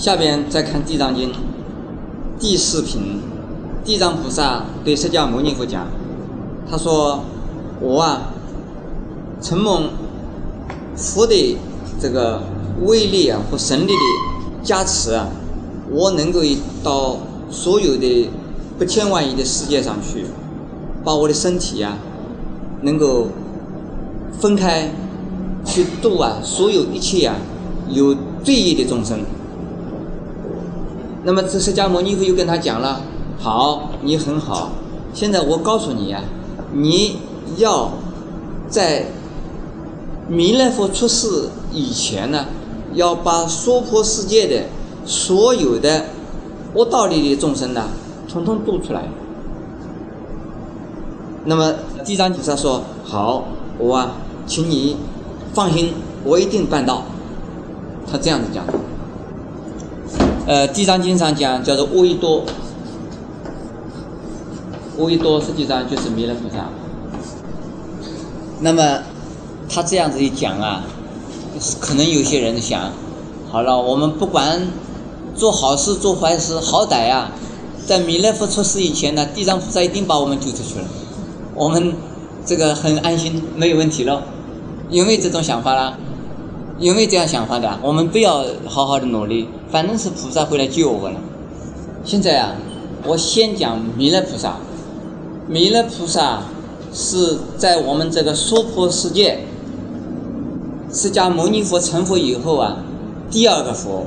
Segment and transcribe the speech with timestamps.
[0.00, 1.30] 下边再看《地藏经》
[2.38, 3.20] 第四品，
[3.84, 5.88] 地藏菩萨对释迦牟尼佛讲
[6.66, 7.22] ：“他说，
[7.82, 8.32] 我啊，
[9.42, 9.90] 承蒙
[10.96, 11.58] 佛的
[12.00, 12.42] 这个
[12.86, 15.28] 威力啊和神力的加持啊，
[15.90, 16.40] 我能够
[16.82, 17.18] 到
[17.50, 18.30] 所有的
[18.78, 20.24] 不千万亿的世界上去，
[21.04, 21.98] 把我的身体啊，
[22.80, 23.26] 能够
[24.40, 24.90] 分开
[25.66, 27.36] 去度啊所有一切啊
[27.90, 29.18] 有罪业的众生。”
[31.22, 33.02] 那么这释迦牟尼佛又跟他讲了
[33.38, 34.72] ：“好，你很好。
[35.12, 36.22] 现在我告诉你呀，
[36.72, 37.18] 你
[37.58, 37.90] 要
[38.68, 39.06] 在
[40.28, 42.46] 弥勒佛出世以前呢，
[42.94, 44.64] 要把娑婆世界的
[45.04, 46.06] 所有的
[46.74, 47.88] 恶道里的众生呢，
[48.26, 49.08] 统统度出来。”
[51.44, 51.74] 那么
[52.04, 53.44] 地藏菩萨说：“好，
[53.78, 54.12] 我啊，
[54.46, 54.96] 请你
[55.52, 55.92] 放心，
[56.24, 57.02] 我一定办到。”
[58.10, 58.64] 他这样子讲。
[60.50, 62.42] 呃，《地藏经》上讲叫做“阿逸多”，
[64.98, 66.68] 阿逸多实际上就是弥勒菩萨。
[68.58, 68.98] 那么
[69.68, 70.82] 他这样子一讲啊，
[71.78, 72.90] 可能有些人想，
[73.48, 74.66] 好了，我们不管
[75.36, 77.30] 做好事做坏事，好歹啊，
[77.86, 80.86] 在弥勒佛出世以前呢，地藏菩萨一定把我们救出去了，
[81.54, 81.94] 我们
[82.44, 84.24] 这个很安心，没有问题了，
[84.90, 85.96] 有没有这种想法啦？
[86.80, 87.78] 有没有这样想法的？
[87.82, 91.16] 我们不要好好的努力，反正是菩萨会来救我了。
[92.04, 92.54] 现在啊，
[93.06, 94.56] 我先讲弥勒菩萨。
[95.46, 96.44] 弥勒菩萨
[96.90, 99.40] 是在我们这个娑婆世界，
[100.90, 102.78] 释迦牟尼佛成佛以后啊，
[103.30, 104.06] 第二个佛，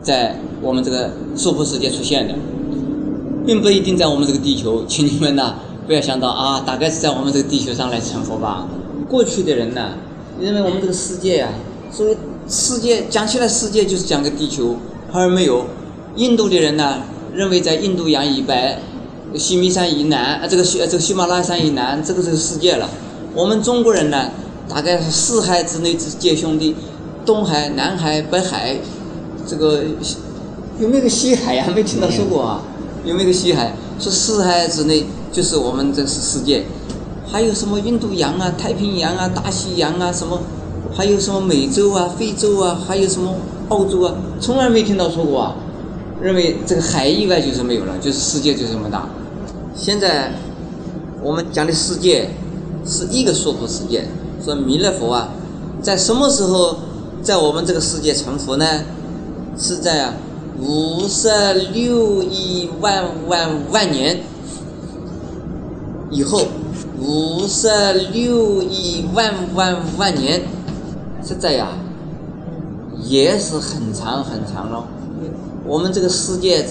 [0.00, 2.34] 在我们这个娑婆世界出现的，
[3.44, 4.86] 并不一定在我们这个地球。
[4.86, 5.56] 请你们呐，
[5.86, 8.66] 不要想到啊，大概是在我们这个地球上来成佛吧。
[9.10, 9.90] 过去的人呢，
[10.40, 11.50] 认为我们这个世界啊。
[11.90, 12.16] 所以
[12.48, 14.76] 世界讲起来，世界就是讲个地球，
[15.12, 15.64] 而没有。
[16.16, 17.02] 印度的人呢，
[17.34, 18.78] 认为在印度洋以北、
[19.36, 22.88] 西米山以南，啊，这个喜这个喜马拉雅山以南，这个就是世界了。
[23.34, 24.30] 我们中国人呢，
[24.68, 26.74] 大概是四海之内之皆兄弟，
[27.24, 28.76] 东海、南海、北海，
[29.46, 29.84] 这个
[30.80, 31.66] 有没有个西海呀？
[31.74, 32.62] 没听到说过啊？
[33.04, 33.72] 有没有个西海？
[34.00, 36.64] 说四海之内就是我们这是世界，
[37.30, 40.40] 还有什么印度洋啊、太平洋啊、大西洋啊什么？
[40.98, 43.32] 还有什么美洲啊、非洲啊，还有什么
[43.68, 45.54] 澳洲啊，从来没听到说过啊。
[46.20, 49.08] 认为这个海以外就是没有了，就是世界就这么大。
[49.76, 50.32] 现在
[51.22, 52.30] 我们讲的世界
[52.84, 54.08] 是一个娑婆世界，
[54.44, 55.28] 说弥勒佛啊，
[55.80, 56.76] 在什么时候
[57.22, 58.66] 在我们这个世界成佛呢？
[59.56, 60.14] 是在
[60.60, 61.28] 五十
[61.72, 64.18] 六亿万万万年
[66.10, 66.42] 以后，
[67.00, 67.68] 五十
[68.12, 70.42] 六亿万万万年。
[71.28, 71.68] 实在呀，
[73.04, 74.86] 也是很长很长了。
[75.66, 76.64] 我们这个世界，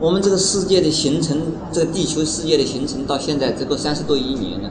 [0.00, 1.38] 我们这个世界的形成，
[1.70, 4.70] 这个地球世界的形成，到现在这个三十多亿年了，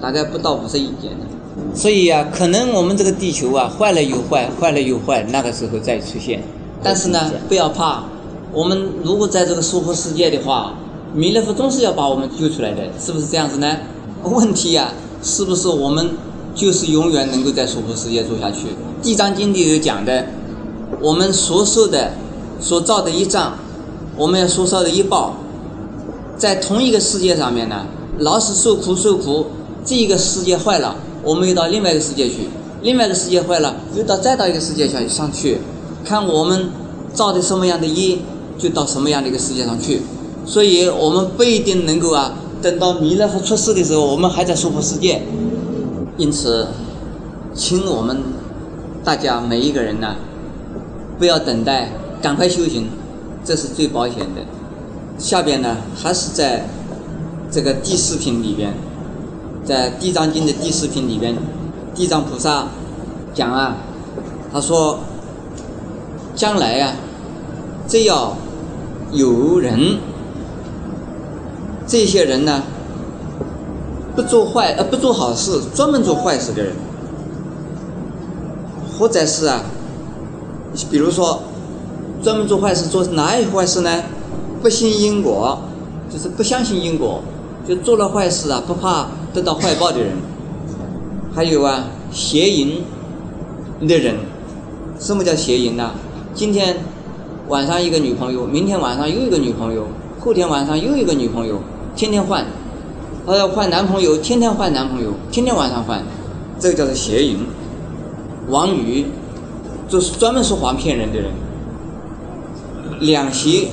[0.00, 1.26] 大概不到五十亿年了。
[1.74, 6.44] 所以呀，可能我们这个地球啊，坏了又坏，坏了又坏，那个时候再出现。
[6.84, 8.04] 但是呢，不要怕，
[8.52, 10.74] 我们如果在这个娑婆世界的话，
[11.12, 13.76] 弥勒佛总是要把我们救出来的，是不是这样子呢？
[14.22, 16.10] 问题呀，是不是我们？
[16.56, 18.68] 就是永远能够在娑婆世界做下去。
[19.02, 20.26] 地藏经里有讲的，
[21.00, 22.12] 我们所受的、
[22.58, 23.58] 所造的一障，
[24.16, 25.36] 我们要所受的一报，
[26.38, 27.86] 在同一个世界上面呢，
[28.18, 29.46] 老是受苦受苦。
[29.84, 32.48] 这一个世界坏了，我们又到另外一个世界去；
[32.82, 35.58] 另外一个世界坏了，又到再到一个世界上上去。
[36.04, 36.70] 看我们
[37.14, 38.18] 造的什么样的业，
[38.58, 40.02] 就到什么样的一个世界上去。
[40.44, 45.22] 所以我们不一定能够啊，等到弥勒佛出世的时候，我们还在娑婆世界。
[46.18, 46.68] 因此，
[47.54, 48.22] 请我们
[49.04, 50.16] 大家每一个人呢，
[51.18, 51.90] 不要等待，
[52.22, 52.88] 赶快修行，
[53.44, 54.40] 这是最保险的。
[55.18, 56.66] 下边呢，还是在
[57.50, 58.72] 这个第四品里边，
[59.62, 61.36] 在《地藏经》的第四品里边，
[61.94, 62.68] 地藏菩萨
[63.34, 63.76] 讲啊，
[64.50, 65.00] 他说，
[66.34, 66.94] 将来呀，
[67.86, 68.34] 只要
[69.12, 69.98] 有人，
[71.86, 72.62] 这些人呢。
[74.16, 76.72] 不做坏呃不做好事，专门做坏事的人，
[78.98, 79.60] 或者是啊，
[80.90, 81.42] 比如说
[82.22, 84.02] 专门做坏事，做哪一坏事呢？
[84.62, 85.58] 不信因果，
[86.10, 87.20] 就是不相信因果，
[87.68, 90.12] 就做了坏事啊，不怕得到坏报的人。
[91.34, 92.82] 还有啊，邪淫
[93.86, 94.16] 的人，
[94.98, 95.90] 什么叫邪淫呢？
[96.32, 96.78] 今天
[97.48, 99.86] 晚上一个女朋友，明天晚上又一个女朋友，
[100.18, 101.60] 后天晚上又一个女朋友，
[101.94, 102.46] 天天换。
[103.26, 106.00] 他要换男朋友，天天换男朋友，天天晚上换，
[106.60, 107.38] 这个叫做邪淫。
[108.48, 109.06] 王宇，
[109.88, 111.32] 就是专门说谎骗人的人，
[113.00, 113.70] 两胁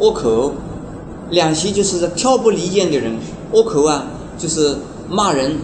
[0.00, 0.54] 恶口，
[1.30, 3.16] 两胁就是挑拨离间的人，
[3.52, 4.06] 恶口啊
[4.36, 4.76] 就是
[5.08, 5.56] 骂人、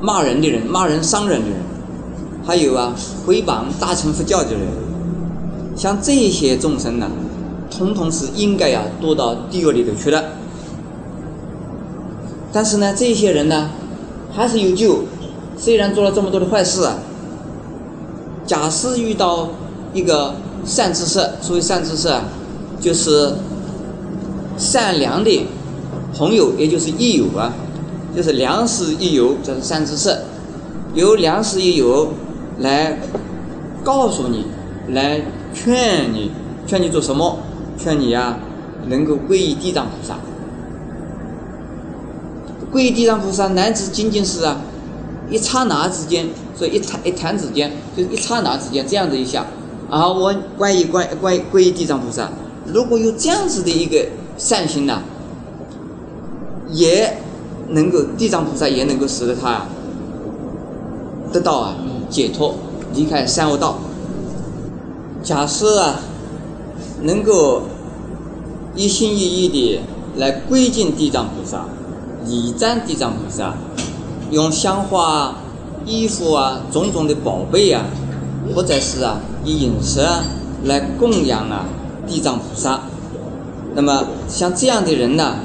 [0.00, 1.58] 骂人的人、骂人伤人的人，
[2.44, 2.92] 还有啊
[3.24, 4.62] 诽谤大乘佛教的人，
[5.76, 7.08] 像这些众生呢，
[7.70, 10.24] 统统是应该呀堕到地狱里头去的。
[12.54, 13.68] 但是呢，这些人呢，
[14.32, 15.00] 还是有救，
[15.58, 16.88] 虽然做了这么多的坏事。
[18.46, 19.48] 假使遇到
[19.92, 22.08] 一个善知识，所谓善知识，
[22.80, 23.32] 就是
[24.56, 25.46] 善良的
[26.16, 27.52] 朋友，也就是益友啊，
[28.14, 30.16] 就是良师益友，这是善知识。
[30.94, 32.12] 由良师益友
[32.60, 33.00] 来
[33.82, 34.46] 告诉你，
[34.90, 35.22] 来
[35.52, 36.30] 劝你，
[36.68, 37.38] 劝你做什么？
[37.76, 38.38] 劝你呀，
[38.86, 40.18] 能够皈依地藏菩萨。
[42.74, 44.60] 皈依地藏菩萨，乃至仅仅是啊，
[45.30, 46.26] 一刹那之间。
[46.56, 49.44] 所以一弹一弹指间，就是一刹那之间，这样子一下，
[49.90, 52.30] 啊，我关于关关皈依地藏菩萨，
[52.72, 54.06] 如果有这样子的一个
[54.38, 55.02] 善心呢，
[56.70, 57.18] 也
[57.70, 59.66] 能够地藏菩萨也能够使得他
[61.32, 61.74] 得到啊
[62.08, 62.54] 解脱，
[62.94, 63.78] 离开三恶道。
[65.24, 66.00] 假设啊，
[67.02, 67.62] 能够
[68.76, 69.80] 一心一意的
[70.18, 71.66] 来归敬地藏菩萨，
[72.26, 73.54] 礼赞地藏菩萨，
[74.30, 75.36] 用香花。
[75.86, 77.84] 衣服啊，种种的宝贝啊，
[78.54, 80.24] 或者是啊，以饮食啊
[80.64, 81.66] 来供养啊
[82.06, 82.84] 地藏菩萨。
[83.74, 85.40] 那么像这样的人呢，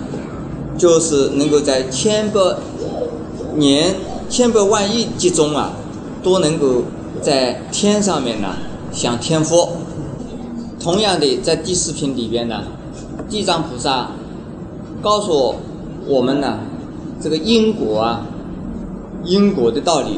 [0.78, 2.40] 就是能够在千百
[3.58, 3.96] 年、
[4.30, 5.74] 千百万亿之中啊，
[6.24, 6.84] 都能够
[7.22, 8.56] 在天上面呢
[8.94, 9.68] 享天福。
[10.80, 12.64] 同样的，在第四品里边呢，
[13.30, 14.12] 地藏菩萨
[15.02, 15.56] 告诉我
[16.10, 16.60] 我们呢，
[17.22, 18.26] 这个因果啊。
[19.26, 20.18] 因果的道理，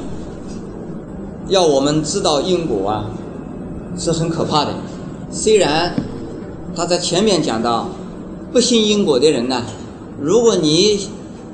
[1.47, 3.05] 要我们知道因果啊，
[3.97, 4.71] 是很可怕的。
[5.31, 5.95] 虽然
[6.75, 7.89] 他在前面讲到，
[8.53, 9.63] 不信因果的人呢，
[10.21, 11.09] 如果你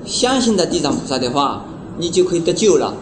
[0.06, 1.64] 相信的地藏菩萨的话，
[1.98, 2.94] 你就可以得救了。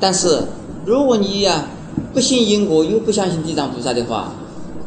[0.00, 0.42] 但是
[0.84, 1.66] 如果你呀
[2.12, 4.32] 不信因果又不相信地藏菩萨的话，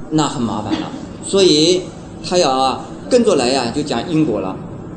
[0.09, 0.91] 那很麻烦了。
[1.25, 1.83] 所以
[2.27, 4.53] 他要啊跟着来呀，就讲因果了。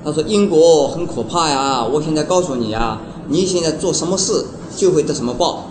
[0.09, 2.99] 他说因果很可怕呀，我现在告诉你呀。
[3.31, 5.65] 你现在做什么事就会得什么报，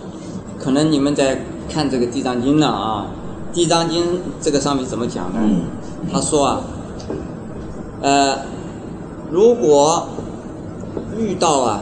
[0.59, 3.07] 可能你们在看这个《地藏经》呢啊，
[3.55, 4.03] 《地藏经》
[4.39, 5.39] 这个上面怎么讲呢？
[6.13, 6.61] 他说啊，
[8.03, 8.37] 呃，
[9.31, 10.07] 如果
[11.17, 11.81] 遇到啊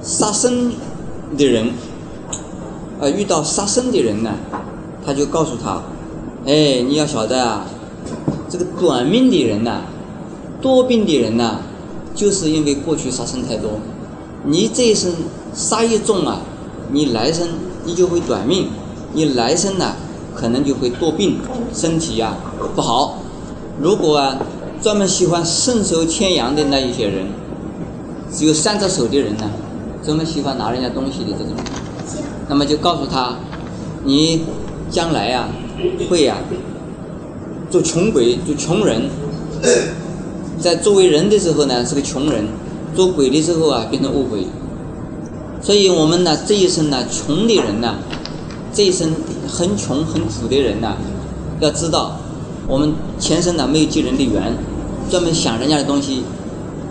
[0.00, 0.70] 杀生
[1.36, 1.72] 的人，
[3.00, 4.30] 呃，遇到杀生的人呢，
[5.04, 5.82] 他就告诉他，
[6.46, 7.66] 哎，你要晓得啊，
[8.48, 9.80] 这个短命的人呐，
[10.62, 11.58] 多病的人呢，
[12.14, 13.72] 就是因为过去杀生太多。
[14.44, 15.12] 你这一生
[15.52, 16.40] 杀业重啊，
[16.92, 17.48] 你来生
[17.84, 18.68] 你就会短命，
[19.12, 19.96] 你来生呢
[20.34, 21.38] 可能就会多病，
[21.74, 22.36] 身体呀
[22.74, 23.18] 不好。
[23.80, 24.38] 如果啊
[24.80, 27.26] 专门喜欢顺手牵羊的那一些人，
[28.32, 29.50] 只有三只手的人呢，
[30.04, 31.54] 专门喜欢拿人家东西的这种，
[32.48, 33.36] 那么就告诉他，
[34.04, 34.42] 你
[34.90, 35.48] 将来啊
[36.08, 36.38] 会呀
[37.70, 39.08] 做穷鬼，做穷人，
[40.62, 42.46] 在作为人的时候呢是个穷人。
[42.94, 44.46] 做鬼的时候啊，变成恶鬼。
[45.62, 47.94] 所以我们呢，这一生呢，穷的人呢，
[48.70, 49.14] 这一生
[49.48, 50.94] 很穷很苦的人呢，
[51.58, 52.18] 要知道，
[52.68, 54.54] 我们前生呢没有结人的缘，
[55.10, 56.22] 专门想人家的东西，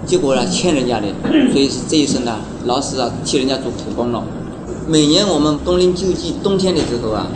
[0.03, 1.05] 结果呢欠人家的，
[1.51, 4.23] 所以是这一生呢，老是啊替人家做苦工了。
[4.87, 7.27] 每年我们冬令救济，冬天的时候啊，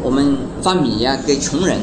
[0.00, 1.80] 我们发米呀给穷人。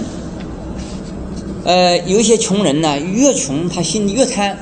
[1.70, 4.58] 呃，有一些穷人呢，越穷他心里越贪。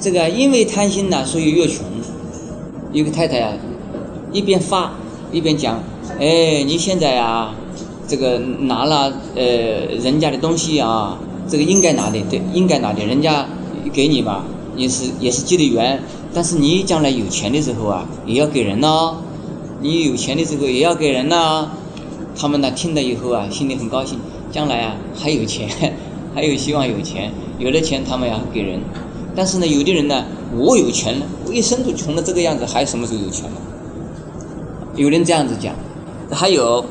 [0.00, 1.84] 这个因为贪心呢，所以越穷。
[2.94, 3.52] 有个太太啊，
[4.32, 4.94] 一边发
[5.30, 5.82] 一边讲
[6.18, 7.54] ：“哎，你现在啊，
[8.08, 9.42] 这个拿了呃
[10.02, 13.46] 人家的东西啊，这个应该拿的，对，应该拿的，人家
[13.92, 14.46] 给你吧，
[14.78, 16.02] 也是也是积的缘。
[16.32, 19.18] 但是你将来有钱的时候啊，也要给人呢。
[19.82, 21.70] 你有钱的时候也要给人呢。
[22.36, 24.18] 他们呢听了以后啊，心里很高兴，
[24.54, 25.68] 将来啊还有钱，
[26.32, 28.78] 还有希望有钱，有了钱他们要给人。”
[29.34, 33.56] 但是呢，有的人呢，我有钱了，我一生都穷的这个样子，还什么时候有钱了？
[34.94, 35.74] 有人这样子讲，
[36.30, 36.84] 还有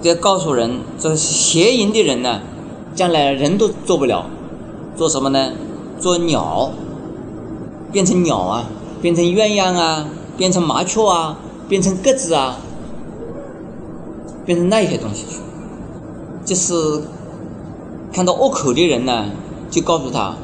[0.00, 2.42] 在告诉人，这邪淫的人呢，
[2.94, 4.26] 将来人都做不了，
[4.94, 5.50] 做什么呢？
[5.98, 6.70] 做鸟，
[7.90, 8.70] 变成鸟啊，
[9.02, 12.60] 变成鸳鸯啊，变成麻雀啊，变成鸽子啊，
[14.46, 15.40] 变成那些东西去。
[16.44, 16.74] 就是
[18.12, 19.26] 看到恶口的人呢，
[19.70, 20.34] 就告诉他。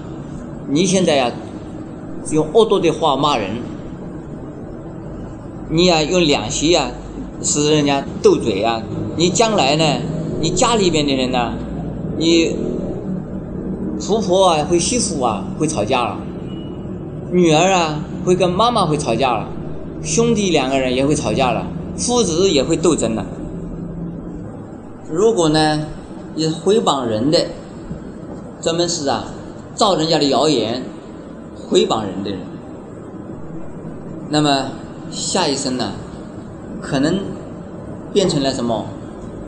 [0.68, 1.30] 你现在呀，
[2.30, 3.56] 用恶毒的话骂人，
[5.68, 6.90] 你呀用两席呀
[7.42, 8.82] 使人家斗嘴呀，
[9.16, 9.84] 你将来呢
[10.40, 11.54] 你家里边的人呢，
[12.18, 12.54] 你
[14.00, 16.16] 婆婆啊会媳妇啊会吵架了，
[17.30, 19.48] 女儿啊会跟妈妈会吵架了，
[20.02, 21.66] 兄弟两个人也会吵架了，
[21.96, 23.26] 父子也会斗争了。
[25.12, 25.86] 如果呢，
[26.36, 27.38] 你诽谤人的，
[28.60, 29.24] 专门是啊，
[29.74, 30.84] 造人家的谣言，
[31.68, 32.38] 诽谤人的人，
[34.28, 34.68] 那么
[35.10, 35.92] 下一生呢，
[36.80, 37.18] 可能
[38.12, 38.86] 变成了什么？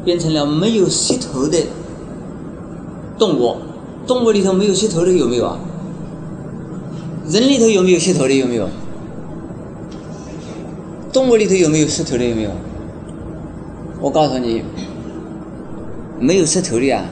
[0.05, 1.59] 变成了没有舌头的
[3.17, 3.57] 动物。
[4.05, 5.61] 动物里头没有舌头的有没有啊？
[7.31, 8.69] 人里头有没有舌头的有没有？
[11.13, 12.51] 动物里头有没有舌头的有没有？
[14.01, 14.65] 我告诉你。
[16.19, 17.05] 没有舌头的呀，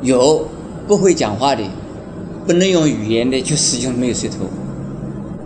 [0.00, 0.46] 有
[0.88, 1.62] 不会讲话的，
[2.46, 4.46] 不能用语言的，就是用没有舌头。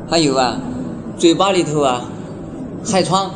[0.09, 0.61] 还有啊，
[1.19, 2.05] 嘴巴里头啊，
[2.85, 3.31] 害疮，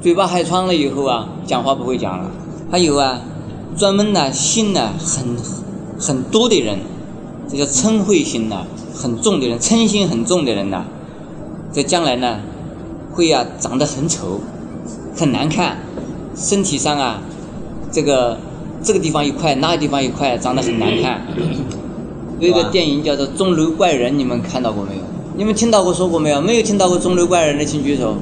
[0.00, 2.30] 嘴巴害疮了以后啊，讲话不会讲了。
[2.70, 3.20] 还有啊，
[3.76, 5.36] 专门呢心呢很
[5.98, 6.78] 很多的人，
[7.48, 8.64] 这叫嗔恚心呐，
[8.94, 10.84] 很重的人，嗔心很重的人呐，
[11.70, 12.40] 在将来呢，
[13.12, 14.40] 会啊长得很丑，
[15.14, 15.76] 很难看，
[16.34, 17.20] 身体上啊。
[17.90, 18.38] 这个
[18.82, 21.20] 这个地方一块，那个地方一块，长得很难看。
[22.38, 25.02] 有一个电影叫做《钟楼怪人》，你们看到过没有？
[25.36, 26.40] 你们听到过说过没有？
[26.40, 28.16] 没有听到过钟楼怪人的，请举手。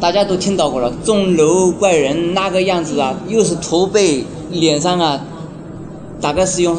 [0.00, 5.24] 大家都听到过了，钟楼怪人那个样子啊，又是驼背，脸上啊，
[6.20, 6.76] 大概是用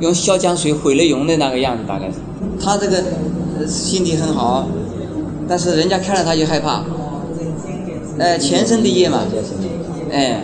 [0.00, 2.14] 用消浆水毁了容的那个样子，大概是。
[2.62, 3.02] 他这个
[3.66, 4.68] 心地很好，
[5.48, 6.82] 但是人家看了他就害怕。
[8.18, 9.22] 呃，前生的业嘛，
[10.12, 10.42] 哎。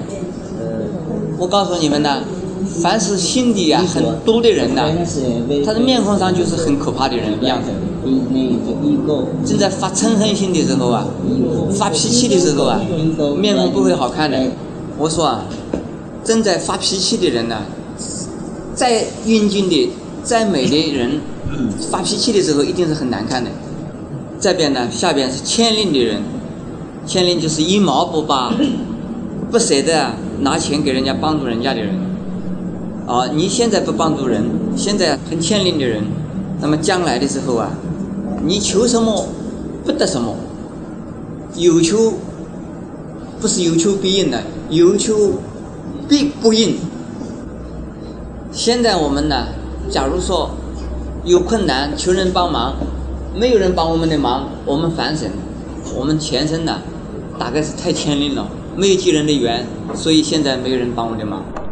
[1.38, 2.22] 我告诉你们呢，
[2.80, 4.82] 凡是心底啊很多的人呢，
[5.64, 7.70] 他的面孔上就是很可怕的人样子。
[9.44, 11.06] 正在发嗔恨心的时候啊，
[11.72, 12.80] 发脾气的时候啊，
[13.38, 14.38] 面孔不会好看的。
[14.98, 15.44] 我说啊，
[16.22, 17.62] 正在发脾气的人呢，
[18.74, 19.90] 再英俊的、
[20.22, 21.20] 再美的人，
[21.90, 23.50] 发脾气的时候一定是很难看的。
[24.40, 26.22] 这边呢，下边是谦吝的人，
[27.06, 28.54] 谦吝就是一毛不拔，
[29.54, 30.10] 不舍得。
[30.40, 31.94] 拿钱给人家帮助人家的人，
[33.06, 34.42] 啊，你现在不帮助人，
[34.76, 36.02] 现在很欠吝的人，
[36.60, 37.70] 那么将来的时候啊，
[38.44, 39.28] 你求什么
[39.84, 40.34] 不得什么，
[41.54, 42.14] 有求
[43.40, 45.34] 不是有求必应的，有求
[46.08, 46.78] 必不应。
[48.50, 49.46] 现在我们呢，
[49.88, 50.50] 假如说
[51.24, 52.74] 有困难求人帮忙，
[53.38, 55.30] 没有人帮我们的忙，我们反省，
[55.96, 56.82] 我们前生呢，
[57.38, 58.48] 大概是太欠吝了。
[58.76, 59.64] 没有结人的缘，
[59.94, 61.63] 所以现在没有人帮我的忙。